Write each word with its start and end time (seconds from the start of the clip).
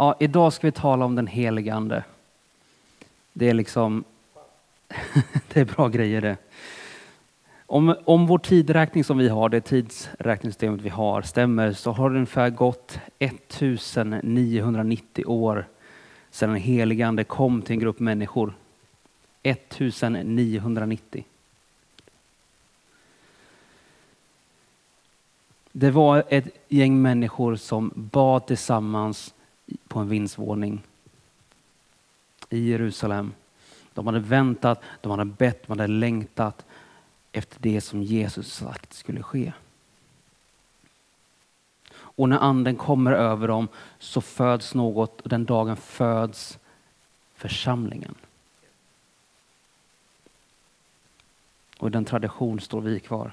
Ja, 0.00 0.16
idag 0.18 0.52
ska 0.52 0.66
vi 0.66 0.72
tala 0.72 1.04
om 1.04 1.14
den 1.14 1.26
helige 1.26 1.74
Ande. 1.74 2.04
Det 3.32 3.48
är 3.48 3.54
liksom, 3.54 4.04
det 5.52 5.60
är 5.60 5.64
bra 5.64 5.88
grejer 5.88 6.20
det. 6.20 6.36
Om, 7.66 7.94
om 8.04 8.26
vår 8.26 8.38
tidräkning 8.38 9.04
som 9.04 9.18
vi 9.18 9.28
har, 9.28 9.48
det 9.48 9.60
tidsräkningssystemet 9.60 10.80
vi 10.80 10.88
har, 10.88 11.22
stämmer 11.22 11.72
så 11.72 11.92
har 11.92 12.10
det 12.10 12.16
ungefär 12.16 12.50
gått 12.50 12.98
1990 13.18 15.24
år 15.26 15.66
sedan 16.30 16.50
den 16.50 16.58
helige 16.58 17.06
Ande 17.06 17.24
kom 17.24 17.62
till 17.62 17.72
en 17.72 17.80
grupp 17.80 18.00
människor. 18.00 18.54
1990. 19.42 21.24
Det 25.72 25.90
var 25.90 26.24
ett 26.28 26.48
gäng 26.68 27.02
människor 27.02 27.56
som 27.56 27.92
bad 27.94 28.46
tillsammans 28.46 29.34
på 29.88 29.98
en 29.98 30.08
vindsvåning 30.08 30.82
i 32.50 32.70
Jerusalem. 32.70 33.32
De 33.94 34.06
hade 34.06 34.20
väntat, 34.20 34.82
de 35.00 35.10
hade 35.10 35.24
bett, 35.24 35.66
de 35.66 35.78
hade 35.78 35.86
längtat 35.86 36.66
efter 37.32 37.60
det 37.60 37.80
som 37.80 38.02
Jesus 38.02 38.52
sagt 38.52 38.92
skulle 38.92 39.22
ske. 39.22 39.52
Och 41.90 42.28
när 42.28 42.38
anden 42.38 42.76
kommer 42.76 43.12
över 43.12 43.48
dem 43.48 43.68
så 43.98 44.20
föds 44.20 44.74
något 44.74 45.20
och 45.20 45.28
den 45.28 45.44
dagen 45.44 45.76
föds 45.76 46.58
församlingen. 47.34 48.14
Och 51.78 51.88
i 51.88 51.90
den 51.90 52.04
tradition 52.04 52.60
står 52.60 52.80
vi 52.80 53.00
kvar. 53.00 53.32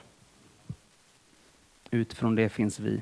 Utifrån 1.91 2.36
det 2.36 2.49
finns 2.49 2.80
vi. 2.80 3.02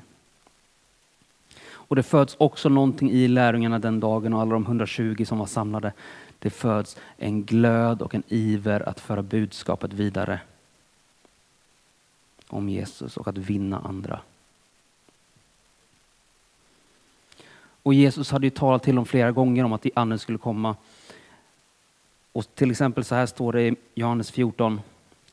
Och 1.88 1.96
det 1.96 2.02
föds 2.02 2.36
också 2.38 2.68
någonting 2.68 3.10
i 3.10 3.28
lärjungarna 3.28 3.78
den 3.78 4.00
dagen 4.00 4.32
och 4.32 4.40
alla 4.40 4.52
de 4.52 4.62
120 4.62 5.24
som 5.24 5.38
var 5.38 5.46
samlade. 5.46 5.92
Det 6.38 6.50
föds 6.50 6.96
en 7.16 7.44
glöd 7.44 8.02
och 8.02 8.14
en 8.14 8.22
iver 8.28 8.88
att 8.88 9.00
föra 9.00 9.22
budskapet 9.22 9.92
vidare 9.92 10.40
om 12.48 12.68
Jesus 12.68 13.16
och 13.16 13.28
att 13.28 13.38
vinna 13.38 13.78
andra. 13.78 14.20
Och 17.82 17.94
Jesus 17.94 18.30
hade 18.30 18.46
ju 18.46 18.50
talat 18.50 18.82
till 18.82 18.94
dem 18.94 19.06
flera 19.06 19.32
gånger 19.32 19.64
om 19.64 19.72
att 19.72 19.86
anden 19.94 20.18
skulle 20.18 20.38
komma. 20.38 20.76
Och 22.32 22.54
till 22.54 22.70
exempel 22.70 23.04
så 23.04 23.14
här 23.14 23.26
står 23.26 23.52
det 23.52 23.62
i 23.62 23.76
Johannes 23.94 24.30
14. 24.30 24.80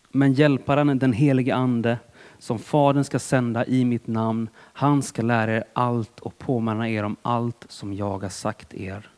Men 0.10 0.34
hjälparen, 0.34 1.00
den 1.00 1.14
helige 1.14 1.56
ande, 1.56 1.98
som 2.42 2.60
Fadern 2.60 3.04
ska 3.04 3.20
sända 3.20 3.66
i 3.66 3.86
mitt 3.86 4.08
namn, 4.08 4.50
han 4.56 5.04
ska 5.04 5.22
lära 5.22 5.52
er 5.52 5.64
allt 5.74 6.20
och 6.20 6.38
påminna 6.38 6.90
er 6.90 7.04
om 7.04 7.16
allt 7.22 7.66
som 7.70 7.94
jag 7.94 8.20
har 8.20 8.30
sagt 8.30 8.74
er. 8.74 9.10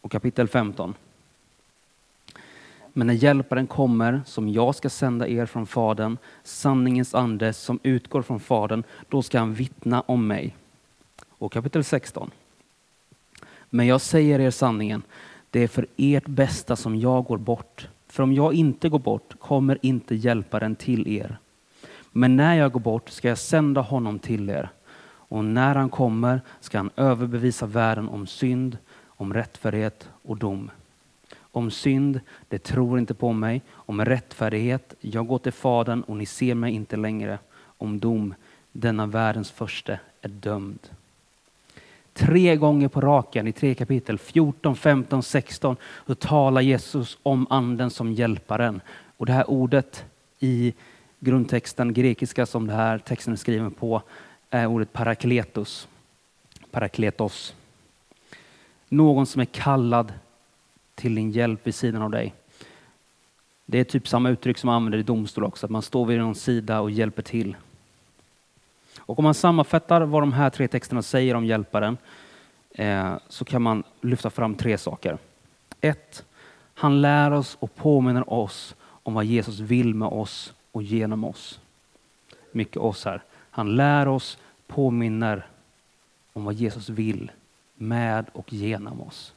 Och 0.00 0.12
kapitel 0.12 0.48
15. 0.48 0.94
Men 2.92 3.06
när 3.06 3.14
hjälparen 3.14 3.66
kommer, 3.66 4.22
som 4.26 4.48
jag 4.48 4.74
ska 4.74 4.90
sända 4.90 5.28
er 5.28 5.46
från 5.46 5.66
Fadern, 5.66 6.16
sanningens 6.42 7.14
ande 7.14 7.52
som 7.52 7.80
utgår 7.82 8.22
från 8.22 8.40
Fadern, 8.40 8.82
då 9.08 9.22
ska 9.22 9.38
han 9.38 9.54
vittna 9.54 10.00
om 10.00 10.26
mig. 10.26 10.56
Och 11.28 11.52
kapitel 11.52 11.84
16. 11.84 12.30
Men 13.70 13.86
jag 13.86 14.00
säger 14.00 14.40
er 14.40 14.50
sanningen, 14.50 15.02
det 15.50 15.60
är 15.60 15.68
för 15.68 15.86
ert 15.96 16.26
bästa 16.26 16.76
som 16.76 16.96
jag 16.96 17.24
går 17.24 17.38
bort. 17.38 17.88
För 18.08 18.22
om 18.22 18.32
jag 18.32 18.54
inte 18.54 18.88
går 18.88 18.98
bort 18.98 19.38
kommer 19.38 19.78
inte 19.82 20.14
hjälparen 20.14 20.76
till 20.76 21.08
er. 21.08 21.38
Men 22.12 22.36
när 22.36 22.54
jag 22.54 22.72
går 22.72 22.80
bort 22.80 23.08
ska 23.08 23.28
jag 23.28 23.38
sända 23.38 23.80
honom 23.80 24.18
till 24.18 24.50
er. 24.50 24.70
Och 25.28 25.44
när 25.44 25.74
han 25.74 25.88
kommer 25.88 26.40
ska 26.60 26.78
han 26.78 26.90
överbevisa 26.96 27.66
världen 27.66 28.08
om 28.08 28.26
synd, 28.26 28.78
om 29.06 29.34
rättfärdighet 29.34 30.08
och 30.22 30.36
dom. 30.36 30.70
Om 31.38 31.70
synd, 31.70 32.20
det 32.48 32.58
tror 32.58 32.98
inte 32.98 33.14
på 33.14 33.32
mig. 33.32 33.62
Om 33.70 34.04
rättfärdighet, 34.04 34.94
jag 35.00 35.26
går 35.26 35.38
till 35.38 35.52
Fadern 35.52 36.02
och 36.02 36.16
ni 36.16 36.26
ser 36.26 36.54
mig 36.54 36.74
inte 36.74 36.96
längre. 36.96 37.38
Om 37.60 38.00
dom, 38.00 38.34
denna 38.72 39.06
världens 39.06 39.50
första 39.50 39.92
är 40.22 40.28
dömd. 40.28 40.88
Tre 42.18 42.56
gånger 42.56 42.88
på 42.88 43.00
raken 43.00 43.46
i 43.46 43.52
tre 43.52 43.74
kapitel, 43.74 44.18
14, 44.18 44.76
15, 44.76 45.22
16, 45.22 45.76
så 46.06 46.14
talar 46.14 46.60
Jesus 46.60 47.18
om 47.22 47.46
anden 47.50 47.90
som 47.90 48.12
hjälparen. 48.12 48.80
Och 49.16 49.26
det 49.26 49.32
här 49.32 49.50
ordet 49.50 50.04
i 50.38 50.74
grundtexten, 51.20 51.92
grekiska 51.92 52.46
som 52.46 52.66
den 52.66 52.76
här 52.76 52.98
texten 52.98 53.32
är 53.32 53.36
skriven 53.36 53.70
på, 53.70 54.02
är 54.50 54.66
ordet 54.66 54.92
parakletos. 54.92 55.88
Parakletos. 56.70 57.54
Någon 58.88 59.26
som 59.26 59.40
är 59.40 59.44
kallad 59.44 60.12
till 60.94 61.14
din 61.14 61.30
hjälp 61.30 61.66
vid 61.66 61.74
sidan 61.74 62.02
av 62.02 62.10
dig. 62.10 62.34
Det 63.66 63.78
är 63.78 63.84
typ 63.84 64.08
samma 64.08 64.30
uttryck 64.30 64.58
som 64.58 64.66
man 64.66 64.76
använder 64.76 64.98
i 64.98 65.02
domstol 65.02 65.44
också, 65.44 65.66
att 65.66 65.70
man 65.70 65.82
står 65.82 66.06
vid 66.06 66.18
någon 66.18 66.34
sida 66.34 66.80
och 66.80 66.90
hjälper 66.90 67.22
till. 67.22 67.56
Och 68.98 69.18
om 69.18 69.24
man 69.24 69.34
sammanfattar 69.34 70.00
vad 70.00 70.22
de 70.22 70.32
här 70.32 70.50
tre 70.50 70.68
texterna 70.68 71.02
säger 71.02 71.34
om 71.34 71.44
hjälparen 71.44 71.96
eh, 72.70 73.14
så 73.28 73.44
kan 73.44 73.62
man 73.62 73.82
lyfta 74.00 74.30
fram 74.30 74.54
tre 74.54 74.78
saker. 74.78 75.18
Ett, 75.80 76.24
han 76.74 77.00
lär 77.00 77.30
oss 77.30 77.56
och 77.60 77.74
påminner 77.74 78.32
oss 78.32 78.74
om 79.02 79.14
vad 79.14 79.24
Jesus 79.24 79.60
vill 79.60 79.94
med 79.94 80.08
oss 80.08 80.52
och 80.72 80.82
genom 80.82 81.24
oss. 81.24 81.60
Mycket 82.52 82.76
oss 82.76 83.04
här. 83.04 83.22
Han 83.50 83.76
lär 83.76 84.08
oss, 84.08 84.38
påminner 84.66 85.46
om 86.32 86.44
vad 86.44 86.54
Jesus 86.54 86.88
vill 86.88 87.30
med 87.74 88.26
och 88.32 88.52
genom 88.52 89.00
oss. 89.00 89.34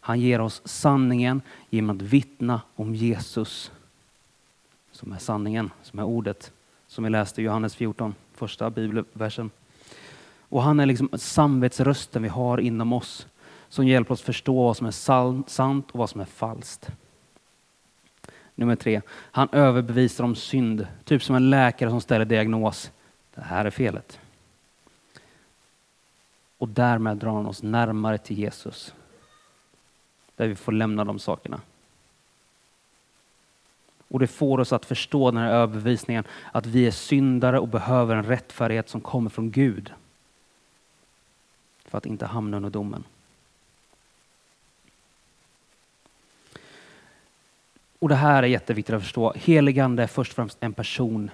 Han 0.00 0.20
ger 0.20 0.40
oss 0.40 0.62
sanningen 0.64 1.42
genom 1.70 1.96
att 1.96 2.02
vittna 2.02 2.60
om 2.76 2.94
Jesus 2.94 3.72
som 4.98 5.12
är 5.12 5.18
sanningen, 5.18 5.70
som 5.82 5.98
är 5.98 6.04
ordet 6.04 6.52
som 6.86 7.04
vi 7.04 7.10
läste 7.10 7.40
i 7.40 7.44
Johannes 7.44 7.74
14, 7.76 8.14
första 8.34 8.70
bibelversen. 8.70 9.50
Och 10.48 10.62
han 10.62 10.80
är 10.80 10.86
liksom 10.86 11.08
samvetsrösten 11.12 12.22
vi 12.22 12.28
har 12.28 12.58
inom 12.60 12.92
oss 12.92 13.26
som 13.68 13.86
hjälper 13.86 14.14
oss 14.14 14.22
förstå 14.22 14.64
vad 14.64 14.76
som 14.76 14.86
är 14.86 14.90
sant 15.48 15.90
och 15.90 15.98
vad 15.98 16.10
som 16.10 16.20
är 16.20 16.24
falskt. 16.24 16.88
Nummer 18.54 18.76
tre, 18.76 19.00
han 19.10 19.48
överbevisar 19.52 20.24
om 20.24 20.34
synd, 20.34 20.86
typ 21.04 21.22
som 21.22 21.36
en 21.36 21.50
läkare 21.50 21.90
som 21.90 22.00
ställer 22.00 22.24
diagnos. 22.24 22.90
Det 23.34 23.42
här 23.42 23.64
är 23.64 23.70
felet. 23.70 24.20
Och 26.58 26.68
därmed 26.68 27.16
drar 27.16 27.32
han 27.32 27.46
oss 27.46 27.62
närmare 27.62 28.18
till 28.18 28.38
Jesus. 28.38 28.94
Där 30.36 30.48
vi 30.48 30.54
får 30.54 30.72
lämna 30.72 31.04
de 31.04 31.18
sakerna. 31.18 31.60
Och 34.08 34.18
det 34.18 34.26
får 34.26 34.60
oss 34.60 34.72
att 34.72 34.86
förstå 34.86 35.30
den 35.30 35.42
här 35.42 35.52
överbevisningen 35.52 36.24
att 36.52 36.66
vi 36.66 36.86
är 36.86 36.90
syndare 36.90 37.58
och 37.58 37.68
behöver 37.68 38.16
en 38.16 38.24
rättfärdighet 38.24 38.88
som 38.88 39.00
kommer 39.00 39.30
från 39.30 39.50
Gud. 39.50 39.92
För 41.84 41.98
att 41.98 42.06
inte 42.06 42.26
hamna 42.26 42.56
under 42.56 42.70
domen. 42.70 43.04
Och 47.98 48.08
det 48.08 48.14
här 48.14 48.42
är 48.42 48.46
jätteviktigt 48.46 48.94
att 48.94 49.02
förstå. 49.02 49.32
Heligande 49.36 50.02
är 50.02 50.06
först 50.06 50.32
och 50.32 50.36
främst 50.36 50.58
en 50.60 50.72
person. 50.72 51.30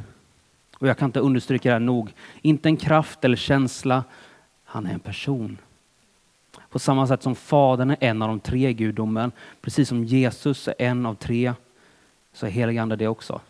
Och 0.78 0.88
jag 0.88 0.98
kan 0.98 1.08
inte 1.08 1.20
understryka 1.20 1.68
det 1.68 1.72
här 1.72 1.80
nog. 1.80 2.12
Inte 2.42 2.68
en 2.68 2.76
kraft 2.76 3.24
eller 3.24 3.36
känsla. 3.36 4.04
Han 4.64 4.86
är 4.86 4.92
en 4.92 5.00
person. 5.00 5.58
På 6.70 6.78
samma 6.78 7.06
sätt 7.06 7.22
som 7.22 7.34
Fadern 7.34 7.90
är 7.90 7.96
en 8.00 8.22
av 8.22 8.28
de 8.28 8.40
tre 8.40 8.72
gudomen, 8.72 9.32
precis 9.60 9.88
som 9.88 10.04
Jesus 10.04 10.68
är 10.68 10.74
en 10.78 11.06
av 11.06 11.14
tre, 11.14 11.54
så 12.34 12.46
är 12.46 12.50
helig 12.50 12.78
ande 12.78 12.96
det 12.96 13.08
också. 13.08 13.40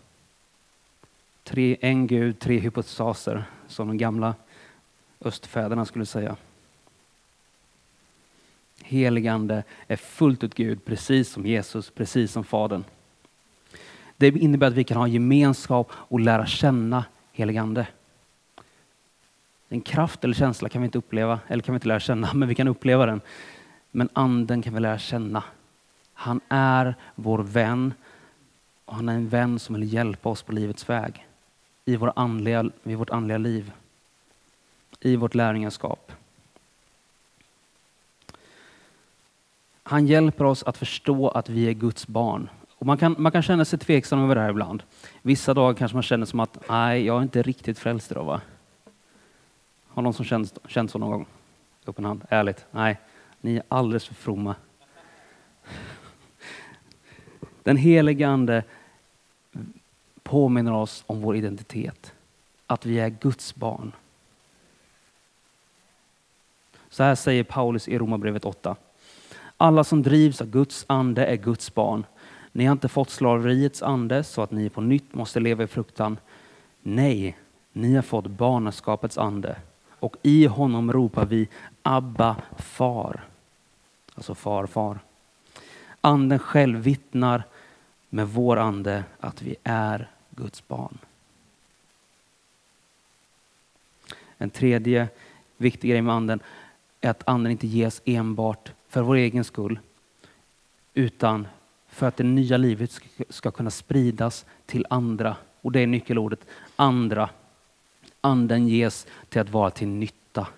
Tre, 1.44 1.76
en 1.80 2.06
Gud, 2.06 2.38
tre 2.38 2.58
hypostaser, 2.58 3.44
som 3.68 3.88
de 3.88 3.98
gamla 3.98 4.34
östfäderna 5.20 5.84
skulle 5.84 6.06
säga. 6.06 6.36
Helig 8.82 9.28
ande 9.28 9.62
är 9.86 9.96
fullt 9.96 10.44
ut 10.44 10.54
Gud, 10.54 10.84
precis 10.84 11.28
som 11.28 11.46
Jesus, 11.46 11.90
precis 11.90 12.32
som 12.32 12.44
Fadern. 12.44 12.84
Det 14.16 14.28
innebär 14.28 14.66
att 14.66 14.74
vi 14.74 14.84
kan 14.84 14.96
ha 14.96 15.08
gemenskap 15.08 15.92
och 15.94 16.20
lära 16.20 16.46
känna 16.46 17.04
helig 17.32 17.56
ande. 17.56 17.86
En 19.68 19.80
kraft 19.80 20.24
eller 20.24 20.34
känsla 20.34 20.68
kan 20.68 20.82
vi 20.82 20.86
inte 20.86 20.98
uppleva, 20.98 21.40
eller 21.48 21.62
kan 21.62 21.72
vi 21.72 21.76
inte 21.76 21.88
lära 21.88 22.00
känna, 22.00 22.30
men 22.34 22.48
vi 22.48 22.54
kan 22.54 22.68
uppleva 22.68 23.06
den. 23.06 23.20
Men 23.90 24.08
anden 24.12 24.62
kan 24.62 24.74
vi 24.74 24.80
lära 24.80 24.98
känna. 24.98 25.44
Han 26.12 26.40
är 26.48 26.94
vår 27.14 27.38
vän 27.38 27.94
och 28.84 28.94
han 28.94 29.08
är 29.08 29.14
en 29.14 29.28
vän 29.28 29.58
som 29.58 29.74
vill 29.74 29.92
hjälpa 29.92 30.28
oss 30.28 30.42
på 30.42 30.52
livets 30.52 30.88
väg. 30.88 31.26
I, 31.84 31.96
vår 31.96 32.12
andliga, 32.16 32.70
i 32.82 32.94
vårt 32.94 33.10
andliga 33.10 33.38
liv. 33.38 33.72
I 35.00 35.16
vårt 35.16 35.34
lärjungaskap. 35.34 36.12
Han 39.82 40.06
hjälper 40.06 40.44
oss 40.44 40.62
att 40.62 40.76
förstå 40.76 41.28
att 41.28 41.48
vi 41.48 41.68
är 41.68 41.72
Guds 41.72 42.06
barn. 42.06 42.48
Och 42.78 42.86
man, 42.86 42.98
kan, 42.98 43.14
man 43.18 43.32
kan 43.32 43.42
känna 43.42 43.64
sig 43.64 43.78
tveksam 43.78 44.24
över 44.24 44.34
det 44.34 44.40
här 44.40 44.50
ibland. 44.50 44.82
Vissa 45.22 45.54
dagar 45.54 45.74
kanske 45.74 45.96
man 45.96 46.02
känner 46.02 46.26
som 46.26 46.40
att 46.40 46.68
nej, 46.68 47.06
jag 47.06 47.18
är 47.18 47.22
inte 47.22 47.42
riktigt 47.42 47.78
frälst 47.78 48.10
idag. 48.10 48.24
Va? 48.24 48.40
Har 49.88 50.02
någon 50.02 50.14
som 50.14 50.24
känt, 50.24 50.58
känt 50.66 50.90
så 50.90 50.98
någon 50.98 51.10
gång? 51.10 51.26
Upp 51.84 51.98
en 51.98 52.04
hand. 52.04 52.24
Ärligt? 52.28 52.64
Nej, 52.70 53.00
ni 53.40 53.56
är 53.56 53.62
alldeles 53.68 54.06
för 54.06 54.14
fromma. 54.14 54.54
Den 57.64 57.76
helige 57.76 58.28
Ande 58.28 58.62
påminner 60.22 60.72
oss 60.72 61.04
om 61.06 61.20
vår 61.20 61.36
identitet. 61.36 62.12
Att 62.66 62.86
vi 62.86 62.98
är 63.00 63.08
Guds 63.08 63.54
barn. 63.54 63.92
Så 66.90 67.02
här 67.02 67.14
säger 67.14 67.44
Paulus 67.44 67.88
i 67.88 67.98
Romarbrevet 67.98 68.44
8. 68.44 68.76
Alla 69.56 69.84
som 69.84 70.02
drivs 70.02 70.40
av 70.40 70.46
Guds 70.46 70.84
ande 70.88 71.26
är 71.26 71.36
Guds 71.36 71.74
barn. 71.74 72.04
Ni 72.52 72.64
har 72.64 72.72
inte 72.72 72.88
fått 72.88 73.10
slaveriets 73.10 73.82
ande 73.82 74.24
så 74.24 74.42
att 74.42 74.50
ni 74.50 74.68
på 74.68 74.80
nytt 74.80 75.14
måste 75.14 75.40
leva 75.40 75.64
i 75.64 75.66
fruktan. 75.66 76.18
Nej, 76.82 77.36
ni 77.72 77.94
har 77.94 78.02
fått 78.02 78.26
barnaskapets 78.26 79.18
ande 79.18 79.56
och 79.88 80.16
i 80.22 80.46
honom 80.46 80.92
ropar 80.92 81.26
vi 81.26 81.48
Abba, 81.82 82.36
far. 82.58 83.24
Alltså 84.14 84.34
far, 84.34 84.66
far. 84.66 84.98
Anden 86.00 86.38
själv 86.38 86.78
vittnar 86.78 87.42
med 88.14 88.28
vår 88.28 88.56
ande 88.56 89.04
att 89.20 89.42
vi 89.42 89.56
är 89.64 90.10
Guds 90.30 90.68
barn. 90.68 90.98
En 94.38 94.50
tredje 94.50 95.08
viktig 95.56 95.90
grej 95.90 96.02
med 96.02 96.14
anden 96.14 96.40
är 97.00 97.10
att 97.10 97.28
anden 97.28 97.52
inte 97.52 97.66
ges 97.66 98.02
enbart 98.04 98.72
för 98.88 99.02
vår 99.02 99.14
egen 99.14 99.44
skull, 99.44 99.78
utan 100.94 101.46
för 101.88 102.06
att 102.06 102.16
det 102.16 102.24
nya 102.24 102.56
livet 102.56 103.00
ska 103.28 103.50
kunna 103.50 103.70
spridas 103.70 104.46
till 104.66 104.86
andra. 104.90 105.36
Och 105.60 105.72
det 105.72 105.80
är 105.80 105.86
nyckelordet, 105.86 106.46
andra. 106.76 107.30
Anden 108.20 108.68
ges 108.68 109.06
till 109.28 109.40
att 109.40 109.50
vara 109.50 109.70
till 109.70 109.88
nytta. 109.88 110.48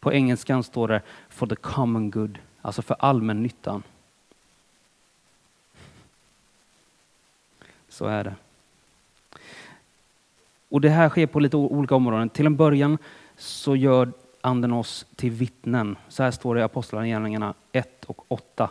På 0.00 0.12
engelskan 0.12 0.62
står 0.62 0.88
det 0.88 1.02
for 1.28 1.46
the 1.46 1.56
common 1.56 2.10
good, 2.10 2.38
alltså 2.62 2.82
för 2.82 2.96
allmännyttan. 2.98 3.82
Så 7.96 8.06
är 8.06 8.24
det. 8.24 8.34
Och 10.68 10.80
Det 10.80 10.88
här 10.88 11.08
sker 11.08 11.26
på 11.26 11.40
lite 11.40 11.56
olika 11.56 11.94
områden. 11.94 12.28
Till 12.28 12.46
en 12.46 12.56
början 12.56 12.98
så 13.36 13.76
gör 13.76 14.12
anden 14.40 14.72
oss 14.72 15.06
till 15.16 15.30
vittnen. 15.30 15.96
Så 16.08 16.22
här 16.22 16.30
står 16.30 16.54
det 16.54 16.60
i 16.60 16.64
Apostlagärningarna 16.64 17.54
1 17.72 18.04
och 18.04 18.24
8. 18.28 18.70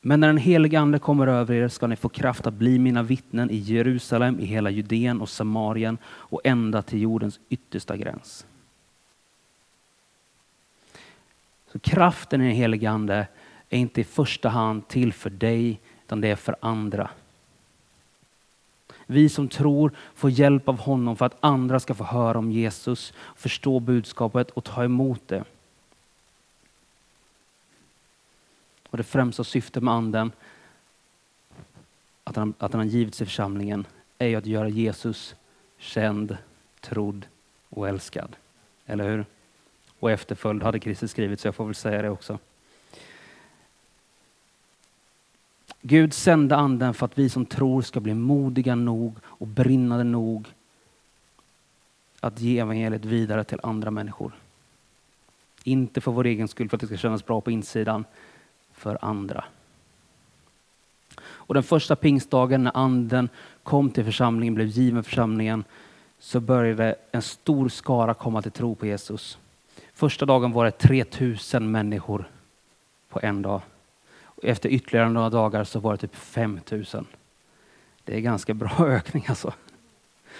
Men 0.00 0.20
när 0.20 0.26
den 0.26 0.36
helige 0.36 0.80
Ande 0.80 0.98
kommer 0.98 1.26
över 1.26 1.54
er 1.54 1.68
ska 1.68 1.86
ni 1.86 1.96
få 1.96 2.08
kraft 2.08 2.46
att 2.46 2.54
bli 2.54 2.78
mina 2.78 3.02
vittnen 3.02 3.50
i 3.50 3.56
Jerusalem, 3.56 4.40
i 4.40 4.44
hela 4.44 4.70
Judeen 4.70 5.20
och 5.20 5.28
Samarien 5.28 5.98
och 6.06 6.40
ända 6.44 6.82
till 6.82 7.02
jordens 7.02 7.40
yttersta 7.48 7.96
gräns. 7.96 8.46
Så 11.72 11.78
kraften 11.78 12.40
i 12.40 12.44
den 12.44 12.56
helige 12.56 12.90
Ande 12.90 13.26
är 13.68 13.78
inte 13.78 14.00
i 14.00 14.04
första 14.04 14.48
hand 14.48 14.88
till 14.88 15.12
för 15.12 15.30
dig, 15.30 15.80
utan 16.04 16.20
det 16.20 16.28
är 16.28 16.36
för 16.36 16.56
andra. 16.60 17.10
Vi 19.10 19.28
som 19.28 19.48
tror 19.48 19.92
får 20.14 20.30
hjälp 20.30 20.68
av 20.68 20.78
honom 20.78 21.16
för 21.16 21.26
att 21.26 21.36
andra 21.40 21.80
ska 21.80 21.94
få 21.94 22.04
höra 22.04 22.38
om 22.38 22.52
Jesus, 22.52 23.12
förstå 23.36 23.80
budskapet 23.80 24.50
och 24.50 24.64
ta 24.64 24.84
emot 24.84 25.28
det. 25.28 25.44
Och 28.90 28.96
det 28.96 29.04
främsta 29.04 29.44
syftet 29.44 29.82
med 29.82 29.94
anden, 29.94 30.32
att 32.24 32.36
han, 32.36 32.54
att 32.58 32.72
han 32.72 32.80
har 32.80 32.86
givit 32.86 33.20
i 33.20 33.24
församlingen, 33.24 33.86
är 34.18 34.36
att 34.36 34.46
göra 34.46 34.68
Jesus 34.68 35.34
känd, 35.78 36.36
trodd 36.80 37.26
och 37.68 37.88
älskad. 37.88 38.36
Eller 38.86 39.10
hur? 39.10 39.26
Och 39.98 40.10
efterföljd 40.10 40.62
hade 40.62 40.80
Kristus 40.80 41.10
skrivit, 41.10 41.40
så 41.40 41.48
jag 41.48 41.54
får 41.54 41.64
väl 41.64 41.74
säga 41.74 42.02
det 42.02 42.10
också. 42.10 42.38
Gud 45.82 46.14
sände 46.14 46.56
anden 46.56 46.94
för 46.94 47.06
att 47.06 47.18
vi 47.18 47.28
som 47.28 47.46
tror 47.46 47.82
ska 47.82 48.00
bli 48.00 48.14
modiga 48.14 48.74
nog 48.74 49.16
och 49.24 49.46
brinnande 49.46 50.04
nog 50.04 50.48
att 52.20 52.40
ge 52.40 52.58
evangeliet 52.58 53.04
vidare 53.04 53.44
till 53.44 53.60
andra 53.62 53.90
människor. 53.90 54.32
Inte 55.64 56.00
för 56.00 56.12
vår 56.12 56.26
egen 56.26 56.48
skull, 56.48 56.68
för 56.68 56.76
att 56.76 56.80
det 56.80 56.86
ska 56.86 56.96
kännas 56.96 57.26
bra 57.26 57.40
på 57.40 57.50
insidan, 57.50 58.04
för 58.72 58.98
andra. 59.00 59.44
Och 61.20 61.54
den 61.54 61.62
första 61.62 61.96
pingstdagen 61.96 62.64
när 62.64 62.76
anden 62.76 63.28
kom 63.62 63.90
till 63.90 64.04
församlingen, 64.04 64.54
blev 64.54 64.66
given 64.66 65.04
församlingen, 65.04 65.64
så 66.18 66.40
började 66.40 66.94
en 67.12 67.22
stor 67.22 67.68
skara 67.68 68.14
komma 68.14 68.42
till 68.42 68.52
tro 68.52 68.74
på 68.74 68.86
Jesus. 68.86 69.38
Första 69.94 70.26
dagen 70.26 70.52
var 70.52 70.64
det 70.64 70.70
3000 70.70 71.70
människor 71.70 72.30
på 73.08 73.20
en 73.22 73.42
dag. 73.42 73.62
Efter 74.42 74.68
ytterligare 74.68 75.08
några 75.08 75.30
dagar 75.30 75.64
så 75.64 75.80
var 75.80 75.92
det 75.92 75.98
typ 75.98 76.14
5000. 76.14 77.06
Det 78.04 78.16
är 78.16 78.20
ganska 78.20 78.54
bra 78.54 78.76
ökning 78.78 79.24
alltså. 79.28 79.52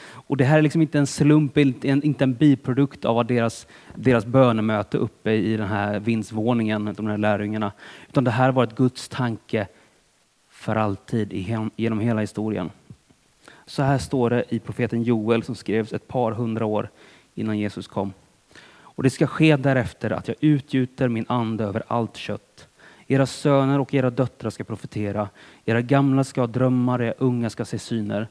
Och 0.01 0.37
det 0.37 0.45
här 0.45 0.59
är 0.59 0.63
liksom 0.63 0.83
inte 0.83 0.99
en 0.99 1.07
slump, 1.07 1.59
inte 1.59 2.25
en 2.25 2.35
biprodukt 2.35 3.05
av 3.05 3.27
deras, 3.27 3.67
deras 3.95 4.27
bönemöte 4.27 4.99
uppe 4.99 5.33
i 5.33 5.57
den 5.57 5.69
här 5.69 6.01
vindsvåningen, 6.01 6.95
de 6.97 7.07
här 7.07 7.19
lärjungarna. 7.19 7.73
Utan 8.09 8.25
det 8.25 8.31
här 8.31 8.53
var 8.53 8.65
ett 8.65 8.77
Guds 8.77 9.09
tanke 9.09 9.67
för 10.51 10.77
alltid 10.77 11.33
genom 11.77 12.01
hela 12.01 12.21
historien. 12.21 12.71
Så 13.67 13.83
här 13.83 13.99
står 13.99 14.31
det 14.31 14.45
i 14.49 14.59
profeten 14.59 15.03
Joel 15.03 15.43
som 15.43 15.55
skrevs 15.55 15.93
ett 15.93 16.09
par 16.09 16.33
hundra 16.33 16.67
år 16.67 16.91
innan 17.35 17.59
Jesus 17.59 17.89
kom. 17.89 18.13
Och 18.81 19.03
det 19.03 19.11
ska 19.11 19.27
ske 19.27 19.57
därefter 19.57 20.11
att 20.11 20.29
jag 20.29 20.37
utgjuter 20.41 21.09
min 21.09 21.25
ande 21.29 21.65
över 21.65 21.83
allt 21.87 22.17
kött. 22.17 22.68
Era 23.11 23.27
söner 23.27 23.81
och 23.81 23.95
era 23.95 24.11
döttrar 24.11 24.51
ska 24.51 24.65
profetera, 24.65 25.29
era 25.65 25.83
gamla 25.83 26.25
ska 26.25 26.41
ha 26.41 26.47
drömmar, 26.47 27.03
era 27.03 27.15
unga 27.19 27.51
ska 27.51 27.65
se 27.65 27.79
syner. 27.79 28.29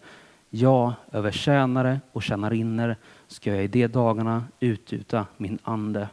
Ja, 0.49 0.93
över 1.11 1.31
tjänare 1.31 1.99
och 2.11 2.23
tjänarinnor 2.23 2.95
ska 3.27 3.55
jag 3.55 3.63
i 3.63 3.67
de 3.67 3.87
dagarna 3.87 4.43
utgjuta 4.59 5.25
min 5.37 5.59
ande. 5.63 6.09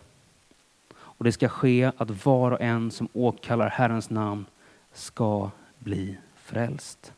Och 0.95 1.25
det 1.25 1.33
ska 1.33 1.49
ske 1.49 1.93
att 1.97 2.27
var 2.27 2.51
och 2.51 2.61
en 2.61 2.91
som 2.91 3.09
åkallar 3.13 3.69
Herrens 3.69 4.11
namn 4.11 4.47
ska 4.93 5.51
bli 5.79 6.17
frälst. 6.37 7.13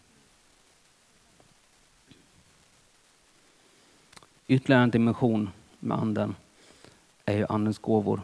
Ytterligare 4.49 4.83
en 4.83 4.91
dimension 4.91 5.51
med 5.81 5.99
anden 5.99 6.35
är 7.25 7.37
ju 7.37 7.47
andens 7.49 7.79
gåvor. 7.79 8.21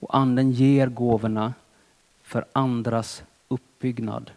Och 0.00 0.16
anden 0.16 0.50
ger 0.50 0.86
gåvorna 0.86 1.54
för 2.34 2.44
andras 2.52 3.22
uppbyggnad. 3.48 4.30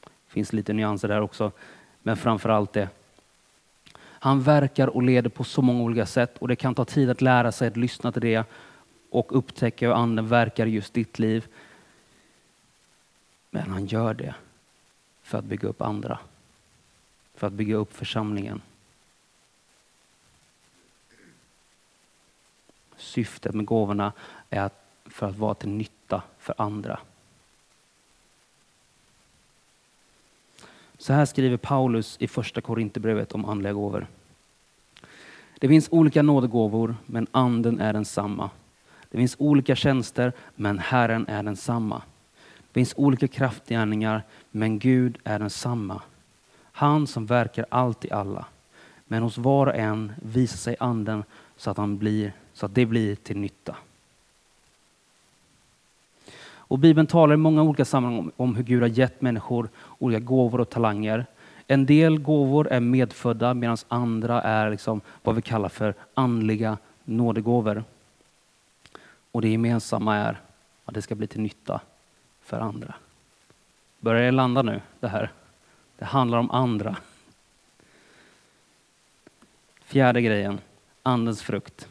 Det 0.00 0.32
finns 0.32 0.52
lite 0.52 0.72
nyanser 0.72 1.08
där 1.08 1.20
också, 1.20 1.52
men 2.02 2.16
framför 2.16 2.48
allt 2.48 2.72
det. 2.72 2.88
Han 3.98 4.42
verkar 4.42 4.86
och 4.88 5.02
leder 5.02 5.30
på 5.30 5.44
så 5.44 5.62
många 5.62 5.82
olika 5.82 6.06
sätt 6.06 6.38
och 6.38 6.48
det 6.48 6.56
kan 6.56 6.74
ta 6.74 6.84
tid 6.84 7.10
att 7.10 7.20
lära 7.20 7.52
sig 7.52 7.68
att 7.68 7.76
lyssna 7.76 8.12
till 8.12 8.22
det 8.22 8.44
och 9.10 9.38
upptäcka 9.38 9.86
hur 9.86 9.94
anden 9.94 10.28
verkar 10.28 10.66
i 10.66 10.70
just 10.70 10.94
ditt 10.94 11.18
liv. 11.18 11.46
Men 13.50 13.70
han 13.70 13.86
gör 13.86 14.14
det 14.14 14.34
för 15.22 15.38
att 15.38 15.44
bygga 15.44 15.68
upp 15.68 15.82
andra. 15.82 16.18
För 17.34 17.46
att 17.46 17.52
bygga 17.52 17.76
upp 17.76 17.96
församlingen. 17.96 18.62
Syftet 22.96 23.54
med 23.54 23.66
gåvorna 23.66 24.12
är 24.50 24.60
att, 24.60 24.84
för 25.06 25.28
att 25.28 25.36
vara 25.36 25.54
till 25.54 25.68
nytta 25.68 25.97
för 26.38 26.54
andra. 26.58 26.98
Så 30.98 31.12
här 31.12 31.24
skriver 31.24 31.56
Paulus 31.56 32.16
i 32.20 32.28
första 32.28 32.60
Korinthierbrevet 32.60 33.32
om 33.32 33.44
andliga 33.44 33.72
gåvor. 33.72 34.06
Det 35.58 35.68
finns 35.68 35.88
olika 35.90 36.22
nådegåvor, 36.22 36.96
men 37.06 37.26
anden 37.30 37.80
är 37.80 37.92
densamma. 37.92 38.50
Det 39.10 39.18
finns 39.18 39.36
olika 39.38 39.76
tjänster, 39.76 40.32
men 40.54 40.78
Herren 40.78 41.26
är 41.28 41.42
densamma. 41.42 42.02
Det 42.44 42.74
finns 42.74 42.94
olika 42.96 43.28
kraftgärningar, 43.28 44.22
men 44.50 44.78
Gud 44.78 45.18
är 45.24 45.38
densamma. 45.38 46.02
Han 46.72 47.06
som 47.06 47.26
verkar 47.26 47.66
allt 47.68 48.04
i 48.04 48.10
alla. 48.10 48.46
Men 49.06 49.22
hos 49.22 49.38
var 49.38 49.66
och 49.66 49.76
en 49.76 50.12
visar 50.22 50.56
sig 50.56 50.76
anden 50.80 51.24
så 51.56 51.70
att, 51.70 51.76
han 51.76 51.98
blir, 51.98 52.32
så 52.52 52.66
att 52.66 52.74
det 52.74 52.86
blir 52.86 53.14
till 53.14 53.36
nytta. 53.36 53.76
Och 56.68 56.78
Bibeln 56.78 57.06
talar 57.06 57.34
i 57.34 57.36
många 57.36 57.62
olika 57.62 57.84
sammanhang 57.84 58.18
om, 58.18 58.32
om 58.36 58.56
hur 58.56 58.64
Gud 58.64 58.80
har 58.80 58.88
gett 58.88 59.20
människor 59.20 59.68
olika 59.98 60.20
gåvor 60.20 60.60
och 60.60 60.70
talanger. 60.70 61.26
En 61.66 61.86
del 61.86 62.18
gåvor 62.18 62.68
är 62.68 62.80
medfödda 62.80 63.54
medan 63.54 63.76
andra 63.88 64.42
är 64.42 64.70
liksom 64.70 65.00
vad 65.22 65.34
vi 65.34 65.42
kallar 65.42 65.68
för 65.68 65.94
andliga 66.14 66.78
nådegåvor. 67.04 67.84
Och 69.32 69.42
det 69.42 69.48
gemensamma 69.48 70.16
är 70.16 70.40
att 70.84 70.94
det 70.94 71.02
ska 71.02 71.14
bli 71.14 71.26
till 71.26 71.40
nytta 71.40 71.80
för 72.42 72.60
andra. 72.60 72.94
Börjar 74.00 74.22
det 74.22 74.30
landa 74.30 74.62
nu 74.62 74.80
det 75.00 75.08
här? 75.08 75.30
Det 75.98 76.04
handlar 76.04 76.38
om 76.38 76.50
andra. 76.50 76.96
Fjärde 79.84 80.22
grejen. 80.22 80.60
andens 81.02 81.42
frukt. 81.42 81.88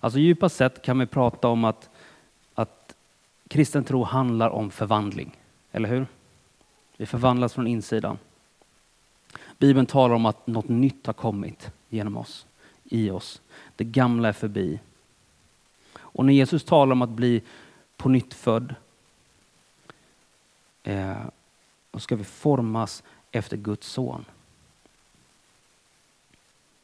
Alltså 0.00 0.18
djupast 0.18 0.56
sett 0.56 0.82
kan 0.82 0.98
vi 0.98 1.06
prata 1.06 1.48
om 1.48 1.64
att, 1.64 1.76
att 1.76 1.90
kristen 3.52 3.84
tro 3.84 4.04
handlar 4.04 4.50
om 4.50 4.70
förvandling, 4.70 5.36
eller 5.72 5.88
hur? 5.88 6.06
Vi 6.96 7.06
förvandlas 7.06 7.54
från 7.54 7.66
insidan. 7.66 8.18
Bibeln 9.58 9.86
talar 9.86 10.14
om 10.14 10.26
att 10.26 10.46
något 10.46 10.68
nytt 10.68 11.06
har 11.06 11.12
kommit 11.12 11.70
genom 11.88 12.16
oss, 12.16 12.46
i 12.84 13.10
oss. 13.10 13.40
Det 13.76 13.84
gamla 13.84 14.28
är 14.28 14.32
förbi. 14.32 14.80
Och 15.94 16.24
när 16.24 16.32
Jesus 16.32 16.64
talar 16.64 16.92
om 16.92 17.02
att 17.02 17.10
bli 17.10 17.42
på 17.96 18.08
nytt 18.08 18.34
född, 18.34 18.74
eh, 20.82 21.16
då 21.90 21.98
ska 21.98 22.16
vi 22.16 22.24
formas 22.24 23.02
efter 23.32 23.56
Guds 23.56 23.86
son. 23.86 24.24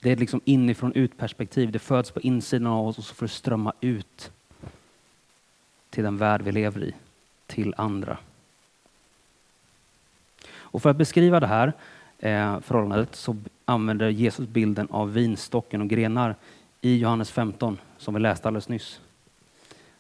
Det 0.01 0.11
är 0.11 0.17
liksom 0.17 0.41
inifrån 0.45 0.93
ut 0.93 1.19
perspektiv. 1.19 1.73
Det 1.73 1.79
föds 1.79 2.11
på 2.11 2.21
insidan 2.21 2.67
av 2.67 2.87
oss 2.87 2.99
och 2.99 3.05
så 3.05 3.15
får 3.15 3.27
det 3.27 3.33
strömma 3.33 3.73
ut 3.81 4.33
till 5.91 6.05
den 6.05 6.17
värld 6.17 6.43
vi 6.43 6.53
lever 6.53 6.85
i, 6.85 6.95
till 7.47 7.75
andra. 7.77 8.19
Och 10.51 10.83
för 10.83 10.91
att 10.91 10.97
beskriva 10.97 11.41
det 11.41 11.47
här 11.47 11.73
eh, 12.19 12.61
förhållandet 12.61 13.15
så 13.15 13.37
använder 13.65 14.09
Jesus 14.09 14.49
bilden 14.49 14.89
av 14.91 15.13
vinstocken 15.13 15.81
och 15.81 15.89
grenar 15.89 16.35
i 16.81 16.99
Johannes 16.99 17.31
15 17.31 17.79
som 17.99 18.15
vi 18.15 18.21
läste 18.21 18.49
alldeles 18.49 18.69
nyss. 18.69 19.01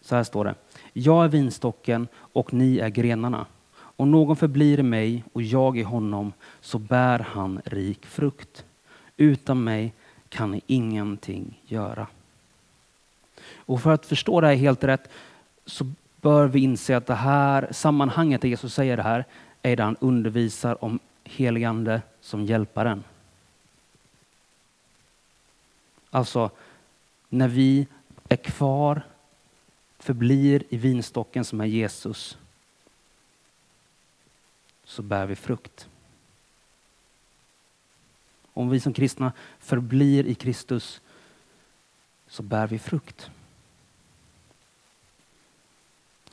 Så 0.00 0.16
här 0.16 0.24
står 0.24 0.44
det. 0.44 0.54
Jag 0.92 1.24
är 1.24 1.28
vinstocken 1.28 2.08
och 2.14 2.52
ni 2.52 2.78
är 2.78 2.88
grenarna. 2.88 3.46
Om 3.76 4.10
någon 4.10 4.36
förblir 4.36 4.80
i 4.80 4.82
mig 4.82 5.24
och 5.32 5.42
jag 5.42 5.78
i 5.78 5.82
honom 5.82 6.32
så 6.60 6.78
bär 6.78 7.18
han 7.18 7.60
rik 7.64 8.06
frukt. 8.06 8.64
Utan 9.16 9.64
mig 9.64 9.92
kan 10.28 10.50
ni 10.50 10.60
ingenting 10.66 11.60
göra. 11.66 12.06
Och 13.56 13.82
för 13.82 13.90
att 13.90 14.06
förstå 14.06 14.40
det 14.40 14.46
här 14.46 14.54
helt 14.54 14.84
rätt 14.84 15.10
så 15.68 15.92
bör 16.20 16.46
vi 16.46 16.60
inse 16.60 16.96
att 16.96 17.06
det 17.06 17.14
här 17.14 17.68
sammanhanget 17.72 18.42
där 18.42 18.48
Jesus 18.48 18.74
säger 18.74 18.96
det 18.96 19.02
här 19.02 19.24
är 19.62 19.76
där 19.76 19.84
han 19.84 19.96
undervisar 20.00 20.84
om 20.84 20.98
heligande 21.24 22.02
som 22.20 22.44
hjälparen. 22.44 23.04
Alltså, 26.10 26.50
när 27.28 27.48
vi 27.48 27.86
är 28.28 28.36
kvar, 28.36 29.02
förblir 29.98 30.62
i 30.68 30.76
vinstocken 30.76 31.44
som 31.44 31.60
är 31.60 31.66
Jesus, 31.66 32.38
så 34.84 35.02
bär 35.02 35.26
vi 35.26 35.36
frukt. 35.36 35.88
Om 38.52 38.70
vi 38.70 38.80
som 38.80 38.92
kristna 38.92 39.32
förblir 39.58 40.26
i 40.26 40.34
Kristus 40.34 41.00
så 42.28 42.42
bär 42.42 42.66
vi 42.66 42.78
frukt. 42.78 43.30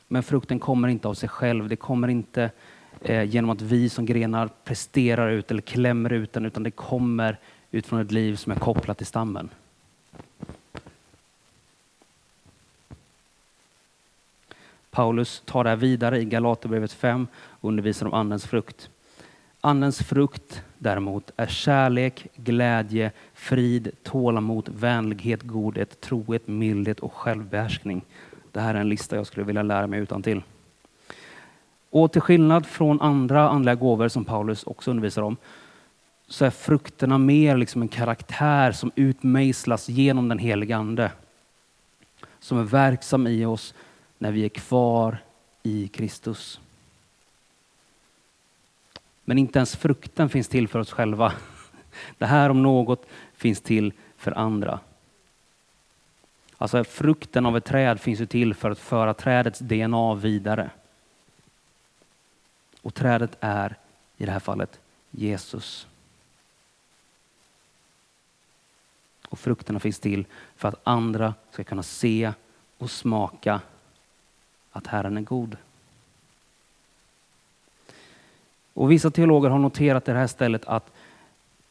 Men 0.08 0.24
frukten 0.24 0.60
kommer 0.60 0.88
inte 0.88 1.08
av 1.08 1.14
sig 1.14 1.30
själv. 1.30 1.70
Det 1.70 1.76
kommer 1.76 2.08
inte 2.08 2.52
eh, 3.02 3.24
genom 3.24 3.50
att 3.50 3.62
vi 3.62 3.90
som 3.90 4.06
grenar 4.06 4.50
presterar 4.64 5.30
ut 5.30 5.52
eller 5.52 5.62
klämmer 5.62 6.14
ut 6.14 6.34
den, 6.34 6.46
utan 6.46 6.64
det 6.64 6.72
kommer 6.72 7.38
utifrån 7.72 8.02
ett 8.02 8.12
liv 8.12 8.36
som 8.36 8.52
är 8.52 8.56
kopplat 8.56 8.98
till 8.98 9.08
stammen. 9.08 9.50
Paulus 14.92 15.42
tar 15.46 15.64
det 15.64 15.70
här 15.70 15.78
vidare 15.78 16.20
i 16.20 16.26
Galaterbrevet 16.26 16.92
5 16.92 17.28
och 17.36 17.70
undervisar 17.70 18.06
om 18.06 18.14
Andens 18.14 18.46
frukt. 18.46 18.90
Andens 19.62 20.00
frukt 20.00 20.64
däremot 20.78 21.32
är 21.38 21.48
kärlek, 21.48 22.28
glädje, 22.36 23.12
frid, 23.34 23.92
tålamod, 24.04 24.70
vänlighet, 24.80 25.42
godhet, 25.42 26.02
trohet, 26.02 26.48
mildhet 26.48 27.00
och 27.00 27.14
självbehärskning. 27.14 28.02
Det 28.56 28.62
här 28.62 28.76
är 28.76 28.80
en 28.80 28.90
lista 28.90 29.16
jag 29.16 29.28
skulle 29.28 29.46
vilja 29.46 29.64
lära 29.64 29.88
mig 29.88 30.00
utan 30.00 30.24
till. 30.24 30.44
Och 31.90 32.12
till 32.12 32.22
skillnad 32.22 32.66
från 32.66 33.02
andra 33.02 33.50
andliga 33.50 33.76
gåvor 33.76 34.08
som 34.08 34.26
Paulus 34.26 34.64
också 34.64 34.92
undervisar 34.92 35.22
om, 35.22 35.38
så 36.28 36.46
är 36.46 36.50
frukterna 36.50 37.18
mer 37.18 37.58
liksom 37.58 37.82
en 37.82 37.88
karaktär 37.88 38.72
som 38.72 38.92
utmejslas 38.96 39.90
genom 39.90 40.30
den 40.30 40.40
helige 40.40 40.78
Ande. 40.78 41.12
Som 42.40 42.58
är 42.58 42.64
verksam 42.64 43.28
i 43.28 43.46
oss 43.46 43.74
när 44.18 44.32
vi 44.32 44.46
är 44.46 44.50
kvar 44.50 45.18
i 45.64 45.88
Kristus. 45.88 46.60
Men 49.26 49.38
inte 49.38 49.60
ens 49.60 49.76
frukten 49.76 50.30
finns 50.30 50.48
till 50.48 50.68
för 50.68 50.80
oss 50.80 50.92
själva. 50.92 51.34
Det 52.18 52.26
här 52.26 52.50
om 52.50 52.64
något 52.64 53.06
finns 53.34 53.62
till 53.62 53.94
för 54.18 54.32
andra. 54.32 54.80
Alltså 56.58 56.84
frukten 56.84 57.46
av 57.46 57.58
ett 57.58 57.66
träd 57.66 58.00
finns 58.00 58.22
ju 58.22 58.26
till 58.26 58.54
för 58.54 58.72
att 58.72 58.80
föra 58.80 59.14
trädets 59.14 59.60
DNA 59.60 60.16
vidare. 60.16 60.70
Och 62.82 62.94
trädet 62.94 63.38
är 63.40 63.76
i 64.18 64.26
det 64.26 64.32
här 64.32 64.40
fallet 64.40 64.80
Jesus. 65.12 65.88
Och 69.30 69.40
frukterna 69.40 69.80
finns 69.80 70.00
till 70.00 70.26
för 70.56 70.68
att 70.68 70.82
andra 70.84 71.34
ska 71.52 71.64
kunna 71.64 71.84
se 71.84 72.34
och 72.78 72.92
smaka 72.92 73.62
att 74.72 74.88
Herren 74.88 75.18
är 75.18 75.22
god. 75.22 75.58
Och 78.74 78.92
vissa 78.92 79.12
teologer 79.12 79.50
har 79.50 79.60
noterat 79.60 80.08
i 80.08 80.12
det 80.12 80.18
här 80.18 80.28
stället 80.28 80.66
att 80.66 80.92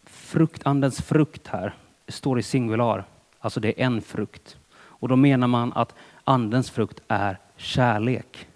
fruktandens 0.05 1.03
frukt 1.03 1.47
här 1.47 1.75
står 2.09 2.39
i 2.39 2.43
singular, 2.43 3.05
alltså 3.39 3.61
det 3.61 3.69
är 3.69 3.87
en 3.87 4.03
frukt. 4.03 4.57
Och 5.05 5.09
då 5.09 5.17
menar 5.17 5.47
man 5.47 5.73
att 5.73 5.95
andens 6.25 6.71
frukt 6.71 7.01
är 7.09 7.39
kärlek. 7.57 8.47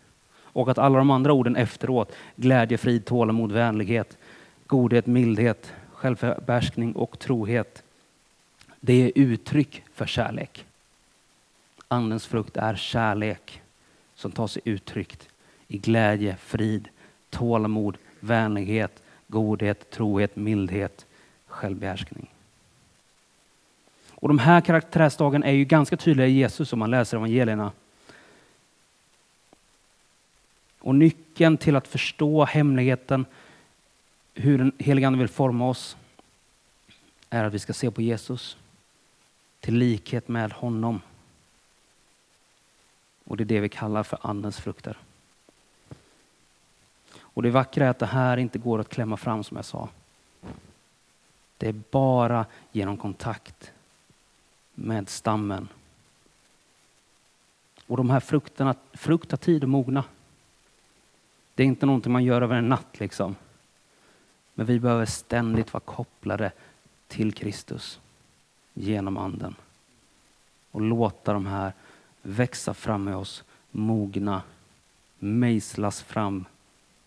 Och 0.40 0.68
att 0.68 0.78
alla 0.78 0.98
de 0.98 1.10
andra 1.10 1.32
orden 1.32 1.56
efteråt, 1.56 2.12
glädje, 2.36 2.78
frid, 2.78 3.04
tålamod, 3.04 3.52
vänlighet, 3.52 4.18
godhet, 4.66 5.06
mildhet, 5.06 5.72
självbehärskning 5.92 6.92
och 6.92 7.18
trohet, 7.18 7.82
det 8.80 8.92
är 8.92 9.12
uttryck 9.14 9.84
för 9.94 10.06
kärlek. 10.06 10.66
Andens 11.88 12.26
frukt 12.26 12.56
är 12.56 12.76
kärlek 12.76 13.62
som 14.14 14.32
tar 14.32 14.46
sig 14.46 14.62
uttryck 14.64 15.18
i 15.66 15.78
glädje, 15.78 16.36
frid, 16.36 16.88
tålamod, 17.30 17.98
vänlighet, 18.20 19.02
godhet, 19.26 19.90
trohet, 19.90 20.36
mildhet, 20.36 21.06
självbehärskning. 21.46 22.28
Och 24.20 24.28
de 24.28 24.38
här 24.38 24.60
karaktärsdragen 24.60 25.42
är 25.42 25.52
ju 25.52 25.64
ganska 25.64 25.96
tydliga 25.96 26.26
i 26.26 26.32
Jesus 26.32 26.72
om 26.72 26.78
man 26.78 26.90
läser 26.90 27.16
evangelierna. 27.16 27.72
Och 30.78 30.94
nyckeln 30.94 31.56
till 31.56 31.76
att 31.76 31.88
förstå 31.88 32.44
hemligheten, 32.44 33.26
hur 34.34 34.58
den 34.58 34.72
helige 34.78 35.06
Ande 35.06 35.18
vill 35.18 35.28
forma 35.28 35.68
oss, 35.68 35.96
är 37.30 37.44
att 37.44 37.54
vi 37.54 37.58
ska 37.58 37.72
se 37.72 37.90
på 37.90 38.02
Jesus 38.02 38.56
till 39.60 39.74
likhet 39.74 40.28
med 40.28 40.52
honom. 40.52 41.00
Och 43.24 43.36
det 43.36 43.42
är 43.42 43.46
det 43.46 43.60
vi 43.60 43.68
kallar 43.68 44.02
för 44.02 44.18
Andens 44.22 44.60
frukter. 44.60 44.98
Och 47.18 47.42
det 47.42 47.50
vackra 47.50 47.86
är 47.86 47.90
att 47.90 47.98
det 47.98 48.06
här 48.06 48.36
inte 48.36 48.58
går 48.58 48.78
att 48.78 48.88
klämma 48.88 49.16
fram 49.16 49.44
som 49.44 49.56
jag 49.56 49.66
sa. 49.66 49.88
Det 51.56 51.68
är 51.68 51.80
bara 51.90 52.46
genom 52.72 52.96
kontakt 52.96 53.72
med 54.80 55.08
stammen. 55.08 55.68
Och 57.86 57.96
de 57.96 58.10
här 58.10 58.20
frukterna, 58.20 58.74
frukt 58.92 59.28
tar 59.28 59.36
tid 59.36 59.64
att 59.64 59.70
mogna. 59.70 60.04
Det 61.54 61.62
är 61.62 61.66
inte 61.66 61.86
någonting 61.86 62.12
man 62.12 62.24
gör 62.24 62.42
över 62.42 62.56
en 62.56 62.68
natt 62.68 63.00
liksom. 63.00 63.36
Men 64.54 64.66
vi 64.66 64.80
behöver 64.80 65.06
ständigt 65.06 65.72
vara 65.72 65.80
kopplade 65.80 66.52
till 67.08 67.32
Kristus 67.32 68.00
genom 68.74 69.16
anden. 69.16 69.54
Och 70.70 70.80
låta 70.80 71.32
de 71.32 71.46
här 71.46 71.72
växa 72.22 72.74
fram 72.74 73.08
i 73.08 73.12
oss, 73.12 73.44
mogna, 73.70 74.42
mejslas 75.18 76.02
fram 76.02 76.44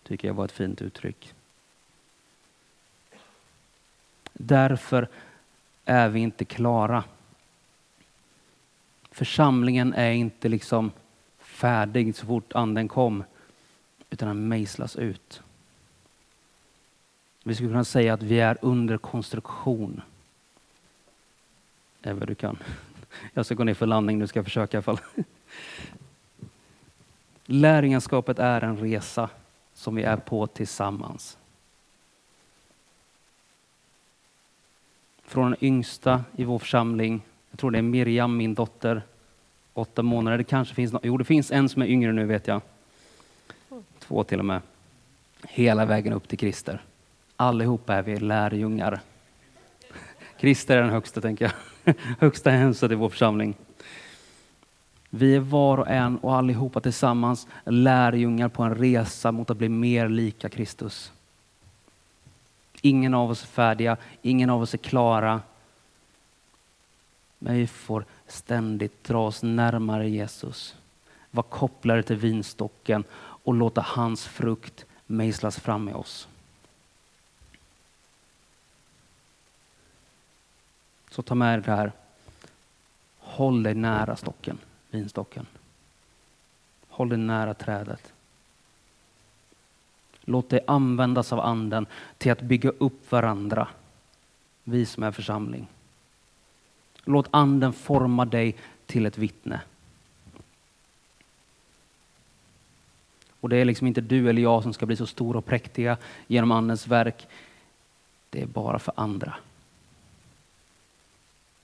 tycker 0.02 0.28
jag 0.28 0.34
var 0.34 0.44
ett 0.44 0.52
fint 0.52 0.82
uttryck. 0.82 1.34
Därför 4.32 5.08
är 5.84 6.08
vi 6.08 6.20
inte 6.20 6.44
klara. 6.44 7.04
Församlingen 9.12 9.94
är 9.94 10.10
inte 10.10 10.48
liksom 10.48 10.90
färdig 11.38 12.16
så 12.16 12.26
fort 12.26 12.52
anden 12.52 12.88
kom, 12.88 13.24
utan 14.10 14.28
den 14.28 14.48
mejslas 14.48 14.96
ut. 14.96 15.42
Vi 17.44 17.54
skulle 17.54 17.68
kunna 17.68 17.84
säga 17.84 18.14
att 18.14 18.22
vi 18.22 18.40
är 18.40 18.58
under 18.62 18.98
konstruktion. 18.98 20.02
Det 22.00 22.10
är 22.10 22.14
vad 22.14 22.28
du 22.28 22.34
kan. 22.34 22.58
Jag 23.32 23.46
ska 23.46 23.54
gå 23.54 23.64
ner 23.64 23.74
för 23.74 23.86
landning, 23.86 24.18
nu 24.18 24.26
ska 24.26 24.38
jag 24.38 24.46
försöka 24.46 24.76
i 24.76 24.78
alla 24.78 24.82
fall. 24.82 25.00
Lärjungaskapet 27.46 28.38
är 28.38 28.64
en 28.64 28.76
resa 28.76 29.30
som 29.74 29.94
vi 29.94 30.02
är 30.02 30.16
på 30.16 30.46
tillsammans. 30.46 31.38
Från 35.24 35.50
den 35.50 35.64
yngsta 35.64 36.24
i 36.36 36.44
vår 36.44 36.58
församling 36.58 37.22
jag 37.52 37.58
tror 37.58 37.70
det 37.70 37.78
är 37.78 37.82
Miriam, 37.82 38.36
min 38.36 38.54
dotter, 38.54 39.02
åtta 39.74 40.02
månader. 40.02 40.38
Det 40.38 40.44
kanske 40.44 40.74
finns 40.74 40.92
något. 40.92 41.04
Jo, 41.04 41.16
det 41.16 41.24
finns 41.24 41.50
en 41.50 41.68
som 41.68 41.82
är 41.82 41.86
yngre 41.86 42.12
nu 42.12 42.26
vet 42.26 42.46
jag. 42.46 42.60
Två 43.98 44.24
till 44.24 44.38
och 44.38 44.44
med. 44.44 44.60
Hela 45.48 45.84
vägen 45.84 46.12
upp 46.12 46.28
till 46.28 46.38
Krister. 46.38 46.82
Allihopa 47.36 47.94
är 47.94 48.02
vi 48.02 48.20
lärjungar. 48.20 49.00
Krister 50.40 50.76
är 50.76 50.82
den 50.82 50.90
högsta, 50.90 51.20
tänker 51.20 51.44
jag. 51.84 51.94
högsta 52.20 52.50
hänset 52.50 52.92
i 52.92 52.94
vår 52.94 53.08
församling. 53.08 53.54
Vi 55.10 55.36
är 55.36 55.40
var 55.40 55.78
och 55.78 55.88
en 55.88 56.18
och 56.18 56.34
allihopa 56.34 56.80
tillsammans 56.80 57.46
lärjungar 57.64 58.48
på 58.48 58.62
en 58.62 58.74
resa 58.74 59.32
mot 59.32 59.50
att 59.50 59.56
bli 59.56 59.68
mer 59.68 60.08
lika 60.08 60.48
Kristus. 60.48 61.12
Ingen 62.80 63.14
av 63.14 63.30
oss 63.30 63.42
är 63.42 63.46
färdiga, 63.46 63.96
ingen 64.22 64.50
av 64.50 64.62
oss 64.62 64.74
är 64.74 64.78
klara. 64.78 65.40
Men 67.44 67.54
vi 67.54 67.66
får 67.66 68.04
ständigt 68.26 69.04
dra 69.04 69.26
oss 69.26 69.42
närmare 69.42 70.08
Jesus. 70.08 70.76
Vara 71.30 71.46
kopplade 71.48 72.02
till 72.02 72.16
vinstocken 72.16 73.04
och 73.14 73.54
låta 73.54 73.80
hans 73.80 74.26
frukt 74.26 74.86
mejslas 75.06 75.60
fram 75.60 75.88
i 75.88 75.92
oss. 75.92 76.28
Så 81.10 81.22
ta 81.22 81.34
med 81.34 81.58
dig 81.58 81.64
det 81.64 81.76
här. 81.76 81.92
Håll 83.18 83.62
dig 83.62 83.74
nära 83.74 84.16
stocken, 84.16 84.58
vinstocken. 84.90 85.46
Håll 86.88 87.08
dig 87.08 87.18
nära 87.18 87.54
trädet. 87.54 88.12
Låt 90.20 90.50
dig 90.50 90.60
användas 90.66 91.32
av 91.32 91.40
anden 91.40 91.86
till 92.18 92.32
att 92.32 92.40
bygga 92.40 92.70
upp 92.70 93.12
varandra, 93.12 93.68
vi 94.64 94.86
som 94.86 95.02
är 95.02 95.12
församling. 95.12 95.68
Låt 97.04 97.28
anden 97.30 97.72
forma 97.72 98.24
dig 98.24 98.56
till 98.86 99.06
ett 99.06 99.18
vittne. 99.18 99.60
Och 103.40 103.48
det 103.48 103.56
är 103.56 103.64
liksom 103.64 103.86
inte 103.86 104.00
du 104.00 104.30
eller 104.30 104.42
jag 104.42 104.62
som 104.62 104.72
ska 104.72 104.86
bli 104.86 104.96
så 104.96 105.06
stora 105.06 105.38
och 105.38 105.46
präktiga 105.46 105.96
genom 106.26 106.52
andens 106.52 106.86
verk. 106.86 107.26
Det 108.30 108.42
är 108.42 108.46
bara 108.46 108.78
för 108.78 108.94
andra. 108.96 109.34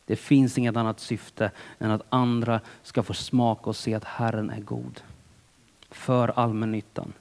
Det 0.06 0.16
finns 0.16 0.58
inget 0.58 0.76
annat 0.76 1.00
syfte 1.00 1.50
än 1.78 1.90
att 1.90 2.02
andra 2.08 2.60
ska 2.82 3.02
få 3.02 3.14
smaka 3.14 3.70
och 3.70 3.76
se 3.76 3.94
att 3.94 4.04
Herren 4.04 4.50
är 4.50 4.60
god. 4.60 5.00
För 5.90 6.28
allmännyttan, 6.28 7.12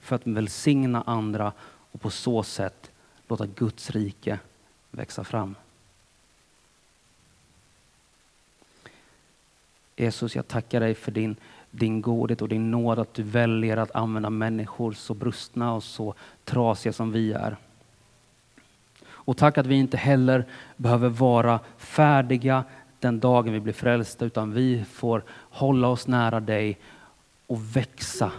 för 0.00 0.16
att 0.16 0.26
välsigna 0.26 1.02
andra 1.06 1.52
och 1.92 2.00
på 2.00 2.10
så 2.10 2.42
sätt 2.42 2.90
låta 3.28 3.46
Guds 3.46 3.90
rike 3.90 4.38
växa 4.90 5.24
fram. 5.24 5.54
Jesus, 9.96 10.36
jag 10.36 10.48
tackar 10.48 10.80
dig 10.80 10.94
för 10.94 11.12
din, 11.12 11.36
din 11.70 12.02
godhet 12.02 12.42
och 12.42 12.48
din 12.48 12.70
nåd 12.70 12.98
att 12.98 13.14
du 13.14 13.22
väljer 13.22 13.76
att 13.76 13.96
använda 13.96 14.30
människor 14.30 14.92
så 14.92 15.14
brustna 15.14 15.74
och 15.74 15.82
så 15.82 16.14
trasiga 16.44 16.92
som 16.92 17.12
vi 17.12 17.32
är. 17.32 17.56
Och 19.08 19.36
tack 19.36 19.58
att 19.58 19.66
vi 19.66 19.74
inte 19.74 19.96
heller 19.96 20.44
behöver 20.76 21.08
vara 21.08 21.60
färdiga 21.76 22.64
den 23.00 23.20
dagen 23.20 23.52
vi 23.52 23.60
blir 23.60 23.72
frälsta, 23.72 24.24
utan 24.24 24.52
vi 24.52 24.84
får 24.84 25.22
hålla 25.30 25.88
oss 25.88 26.06
nära 26.06 26.40
dig 26.40 26.78
och 27.46 27.76
växa. 27.76 28.32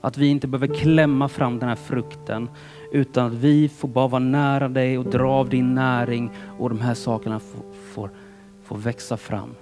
Att 0.00 0.18
vi 0.18 0.26
inte 0.26 0.46
behöver 0.46 0.74
klämma 0.74 1.28
fram 1.28 1.58
den 1.58 1.68
här 1.68 1.76
frukten, 1.76 2.48
utan 2.92 3.26
att 3.26 3.32
vi 3.32 3.68
får 3.68 3.88
bara 3.88 4.08
vara 4.08 4.18
nära 4.18 4.68
dig 4.68 4.98
och 4.98 5.04
dra 5.04 5.30
av 5.30 5.48
din 5.48 5.74
näring 5.74 6.30
och 6.58 6.68
de 6.68 6.80
här 6.80 6.94
sakerna 6.94 7.40
får, 7.40 7.62
får, 7.92 8.10
får 8.64 8.76
växa 8.76 9.16
fram, 9.16 9.54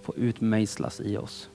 får 0.00 0.18
utmejslas 0.18 1.00
i 1.00 1.16
oss. 1.16 1.50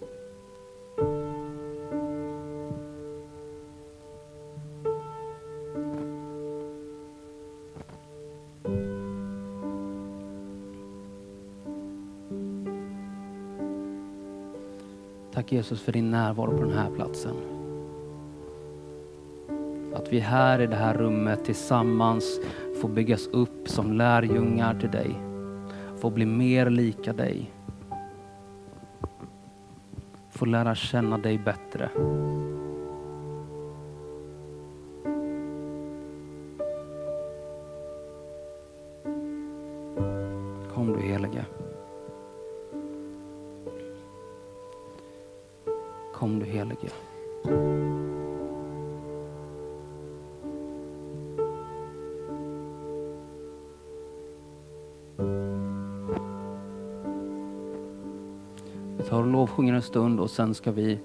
Tack 15.33 15.51
Jesus 15.51 15.81
för 15.81 15.91
din 15.91 16.11
närvaro 16.11 16.57
på 16.57 16.63
den 16.63 16.77
här 16.77 16.89
platsen. 16.95 17.35
Att 19.93 20.13
vi 20.13 20.19
här 20.19 20.61
i 20.61 20.67
det 20.67 20.75
här 20.75 20.93
rummet 20.93 21.45
tillsammans 21.45 22.39
får 22.81 22.89
byggas 22.89 23.27
upp 23.27 23.69
som 23.69 23.93
lärjungar 23.93 24.79
till 24.79 24.91
dig 24.91 25.26
få 25.97 26.09
bli 26.09 26.25
mer 26.25 26.69
lika 26.69 27.13
dig. 27.13 27.51
Få 30.29 30.45
lära 30.45 30.75
känna 30.75 31.17
dig 31.17 31.37
bättre. 31.37 31.89
Kom 40.73 40.93
du 40.93 41.01
helige. 41.01 41.45
Kom 46.13 46.39
du 46.39 46.45
helige. 46.45 46.89
Vi 59.57 59.69
en 59.69 59.81
stund 59.81 60.19
och 60.19 60.29
sen 60.29 60.53
ska 60.53 60.71
vi 60.71 60.99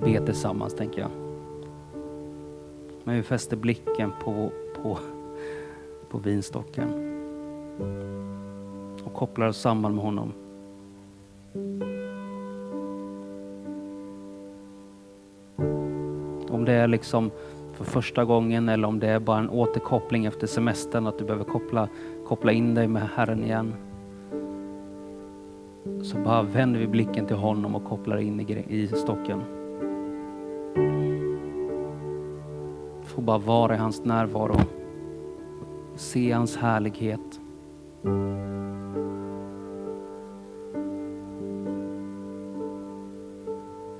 be 0.00 0.26
tillsammans, 0.26 0.74
tänker 0.74 1.00
jag. 1.00 1.10
Men 3.04 3.16
vi 3.16 3.22
fäster 3.22 3.56
blicken 3.56 4.12
på, 4.24 4.50
på, 4.82 4.98
på 6.10 6.18
vinstocken 6.18 6.88
och 9.04 9.14
kopplar 9.14 9.46
oss 9.46 9.60
samman 9.60 9.94
med 9.94 10.04
honom. 10.04 10.32
Om 16.50 16.64
det 16.64 16.72
är 16.72 16.88
liksom 16.88 17.30
för 17.72 17.84
första 17.84 18.24
gången 18.24 18.68
eller 18.68 18.88
om 18.88 18.98
det 18.98 19.08
är 19.08 19.20
bara 19.20 19.38
en 19.38 19.50
återkoppling 19.50 20.24
efter 20.24 20.46
semestern, 20.46 21.06
att 21.06 21.18
du 21.18 21.24
behöver 21.24 21.44
koppla, 21.44 21.88
koppla 22.26 22.52
in 22.52 22.74
dig 22.74 22.88
med 22.88 23.08
Herren 23.14 23.44
igen. 23.44 23.74
Så 26.02 26.18
bara 26.18 26.42
vänder 26.42 26.80
vi 26.80 26.86
blicken 26.86 27.26
till 27.26 27.36
honom 27.36 27.74
och 27.74 27.84
kopplar 27.84 28.16
in 28.16 28.40
i, 28.40 28.64
i 28.68 28.88
stocken. 28.88 29.42
Får 33.02 33.22
bara 33.22 33.38
vara 33.38 33.74
i 33.74 33.78
hans 33.78 34.04
närvaro. 34.04 34.56
Se 35.96 36.32
hans 36.32 36.56
härlighet. 36.56 37.40